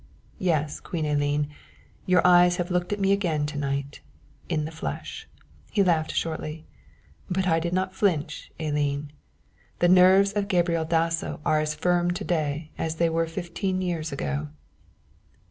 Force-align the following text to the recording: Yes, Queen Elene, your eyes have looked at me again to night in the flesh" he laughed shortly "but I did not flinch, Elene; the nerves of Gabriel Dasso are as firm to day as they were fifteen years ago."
Yes, 0.39 0.79
Queen 0.79 1.05
Elene, 1.05 1.49
your 2.07 2.25
eyes 2.25 2.55
have 2.55 2.71
looked 2.71 2.91
at 2.91 2.99
me 2.99 3.11
again 3.11 3.45
to 3.45 3.55
night 3.55 3.99
in 4.49 4.65
the 4.65 4.71
flesh" 4.71 5.27
he 5.69 5.83
laughed 5.83 6.11
shortly 6.15 6.65
"but 7.29 7.45
I 7.47 7.59
did 7.59 7.71
not 7.71 7.93
flinch, 7.93 8.51
Elene; 8.59 9.11
the 9.77 9.87
nerves 9.87 10.33
of 10.33 10.47
Gabriel 10.47 10.85
Dasso 10.85 11.39
are 11.45 11.59
as 11.59 11.75
firm 11.75 12.09
to 12.13 12.23
day 12.23 12.71
as 12.79 12.95
they 12.95 13.09
were 13.09 13.27
fifteen 13.27 13.79
years 13.83 14.11
ago." 14.11 14.49